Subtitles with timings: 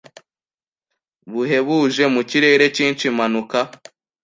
[1.31, 3.59] buhebuje mu kirere cyinshi Manuka